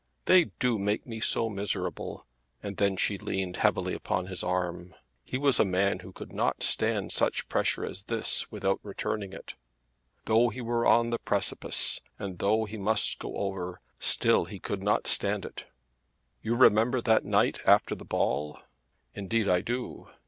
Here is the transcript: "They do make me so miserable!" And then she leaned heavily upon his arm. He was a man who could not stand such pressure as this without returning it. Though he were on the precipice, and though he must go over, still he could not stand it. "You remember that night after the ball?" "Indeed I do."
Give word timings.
"They 0.25 0.45
do 0.57 0.79
make 0.79 1.05
me 1.05 1.19
so 1.19 1.47
miserable!" 1.47 2.25
And 2.63 2.77
then 2.77 2.97
she 2.97 3.19
leaned 3.19 3.57
heavily 3.57 3.93
upon 3.93 4.25
his 4.25 4.43
arm. 4.43 4.95
He 5.23 5.37
was 5.37 5.59
a 5.59 5.63
man 5.63 5.99
who 5.99 6.11
could 6.11 6.33
not 6.33 6.63
stand 6.63 7.11
such 7.11 7.47
pressure 7.47 7.85
as 7.85 8.01
this 8.05 8.49
without 8.51 8.79
returning 8.81 9.31
it. 9.31 9.53
Though 10.25 10.49
he 10.49 10.59
were 10.59 10.87
on 10.87 11.11
the 11.11 11.19
precipice, 11.19 12.01
and 12.17 12.39
though 12.39 12.65
he 12.65 12.77
must 12.77 13.19
go 13.19 13.35
over, 13.37 13.79
still 13.99 14.45
he 14.45 14.57
could 14.59 14.81
not 14.81 15.05
stand 15.05 15.45
it. 15.45 15.65
"You 16.41 16.55
remember 16.55 16.99
that 17.01 17.23
night 17.23 17.61
after 17.63 17.93
the 17.93 18.03
ball?" 18.03 18.57
"Indeed 19.13 19.47
I 19.47 19.61
do." 19.61 20.09